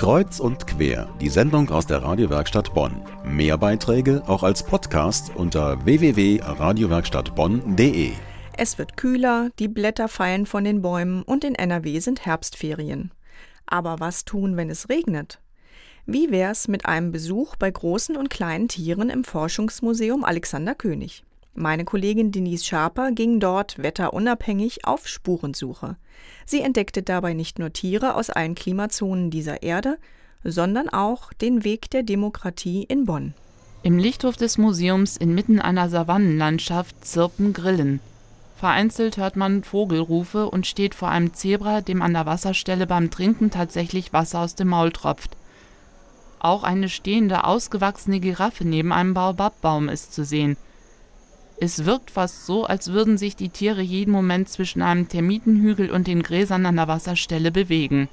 [0.00, 3.02] Kreuz und quer, die Sendung aus der Radiowerkstatt Bonn.
[3.22, 8.12] Mehr Beiträge auch als Podcast unter www.radiowerkstattbonn.de.
[8.56, 13.10] Es wird kühler, die Blätter fallen von den Bäumen und in NRW sind Herbstferien.
[13.66, 15.38] Aber was tun, wenn es regnet?
[16.06, 21.24] Wie wär's mit einem Besuch bei großen und kleinen Tieren im Forschungsmuseum Alexander König?
[21.54, 25.96] Meine Kollegin Denise Schaper ging dort wetterunabhängig auf Spurensuche.
[26.46, 29.98] Sie entdeckte dabei nicht nur Tiere aus allen Klimazonen dieser Erde,
[30.44, 33.34] sondern auch den Weg der Demokratie in Bonn.
[33.82, 38.00] Im Lichthof des Museums inmitten einer Savannenlandschaft zirpen Grillen.
[38.56, 43.50] Vereinzelt hört man Vogelrufe und steht vor einem Zebra, dem an der Wasserstelle beim Trinken
[43.50, 45.36] tatsächlich Wasser aus dem Maul tropft.
[46.38, 50.56] Auch eine stehende, ausgewachsene Giraffe neben einem Baobabbaum ist zu sehen–
[51.60, 56.06] es wirkt fast so, als würden sich die Tiere jeden Moment zwischen einem Termitenhügel und
[56.06, 58.08] den Gräsern an der Wasserstelle bewegen.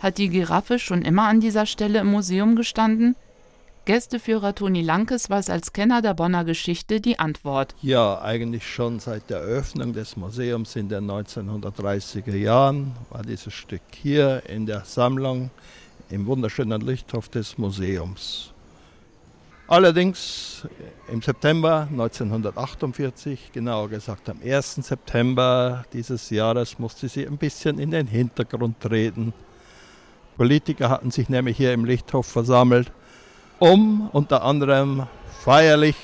[0.00, 3.16] Hat die Giraffe schon immer an dieser Stelle im Museum gestanden?
[3.86, 7.74] Gästeführer Toni Lankes weiß als Kenner der Bonner Geschichte die Antwort.
[7.80, 13.82] Ja, eigentlich schon seit der Eröffnung des Museums in den 1930er Jahren war dieses Stück
[13.94, 15.50] hier in der Sammlung
[16.10, 18.53] im wunderschönen Lichthof des Museums.
[19.66, 20.68] Allerdings
[21.10, 24.74] im September 1948, genauer gesagt am 1.
[24.74, 29.32] September dieses Jahres, musste sie ein bisschen in den Hintergrund treten.
[30.36, 32.92] Politiker hatten sich nämlich hier im Lichthof versammelt,
[33.58, 35.06] um unter anderem
[35.42, 35.96] feierlich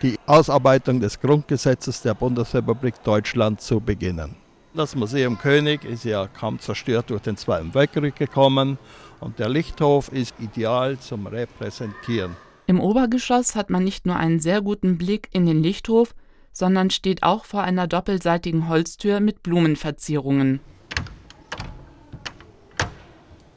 [0.00, 4.36] die Ausarbeitung des Grundgesetzes der Bundesrepublik Deutschland zu beginnen.
[4.72, 8.78] Das Museum König ist ja kaum zerstört durch den Zweiten Weltkrieg gekommen
[9.20, 12.34] und der Lichthof ist ideal zum Repräsentieren.
[12.66, 16.14] Im Obergeschoss hat man nicht nur einen sehr guten Blick in den Lichthof,
[16.52, 20.60] sondern steht auch vor einer doppelseitigen Holztür mit Blumenverzierungen.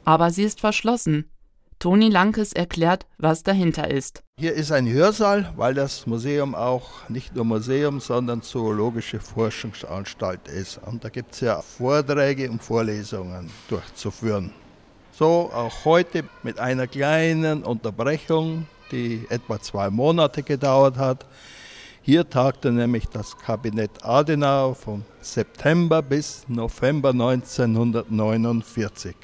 [0.04, 1.30] Aber sie ist verschlossen.
[1.78, 4.24] Toni Lankes erklärt, was dahinter ist.
[4.38, 10.80] Hier ist ein Hörsaal, weil das Museum auch nicht nur Museum, sondern zoologische Forschungsanstalt ist.
[10.84, 14.52] Und da gibt es ja Vorträge und Vorlesungen durchzuführen.
[15.12, 21.26] So auch heute mit einer kleinen Unterbrechung die etwa zwei Monate gedauert hat.
[22.02, 29.14] Hier tagte nämlich das Kabinett Adenauer von September bis November 1949.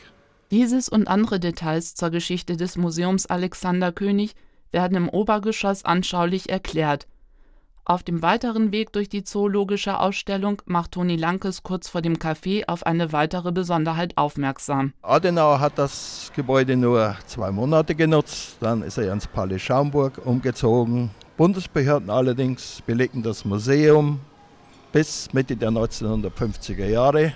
[0.50, 4.34] Dieses und andere Details zur Geschichte des Museums Alexander König
[4.70, 7.06] werden im Obergeschoss anschaulich erklärt.
[7.86, 12.66] Auf dem weiteren Weg durch die zoologische Ausstellung macht Toni Lankes kurz vor dem Café
[12.66, 14.94] auf eine weitere Besonderheit aufmerksam.
[15.02, 21.10] Adenauer hat das Gebäude nur zwei Monate genutzt, dann ist er ins Palais Schaumburg umgezogen.
[21.36, 24.18] Bundesbehörden allerdings belegten das Museum
[24.92, 27.34] bis Mitte der 1950er Jahre,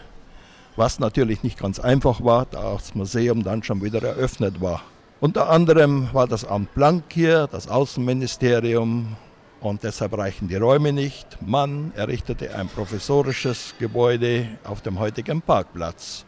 [0.76, 4.80] was natürlich nicht ganz einfach war, da das Museum dann schon wieder eröffnet war.
[5.20, 9.16] Unter anderem war das Amt Blank hier, das Außenministerium,
[9.60, 11.38] und deshalb reichen die Räume nicht.
[11.40, 16.24] Man errichtete ein professorisches Gebäude auf dem heutigen Parkplatz.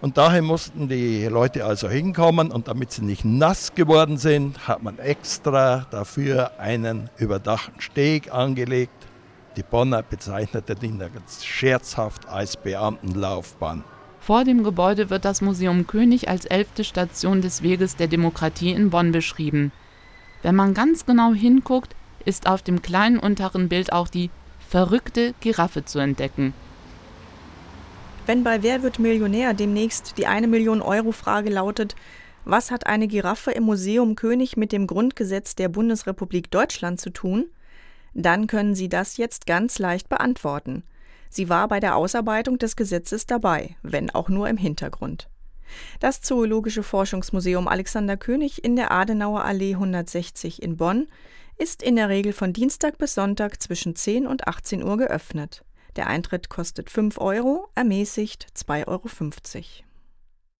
[0.00, 4.82] Und daher mussten die Leute also hinkommen und damit sie nicht nass geworden sind, hat
[4.82, 9.06] man extra dafür einen überdachten Steg angelegt.
[9.56, 13.84] Die Bonner bezeichnete den ganz scherzhaft als Beamtenlaufbahn.
[14.20, 18.90] Vor dem Gebäude wird das Museum König als elfte Station des Weges der Demokratie in
[18.90, 19.72] Bonn beschrieben.
[20.42, 21.94] Wenn man ganz genau hinguckt,
[22.26, 24.30] ist auf dem kleinen unteren Bild auch die
[24.68, 26.52] verrückte Giraffe zu entdecken.
[28.26, 31.94] Wenn bei Wer wird Millionär demnächst die eine Million Euro Frage lautet,
[32.44, 37.46] was hat eine Giraffe im Museum König mit dem Grundgesetz der Bundesrepublik Deutschland zu tun?
[38.14, 40.82] Dann können Sie das jetzt ganz leicht beantworten.
[41.28, 45.28] Sie war bei der Ausarbeitung des Gesetzes dabei, wenn auch nur im Hintergrund.
[46.00, 51.08] Das Zoologische Forschungsmuseum Alexander König in der Adenauer Allee 160 in Bonn
[51.58, 55.64] ist in der Regel von Dienstag bis Sonntag zwischen 10 und 18 Uhr geöffnet.
[55.96, 59.85] Der Eintritt kostet 5 Euro, ermäßigt 2,50 Euro.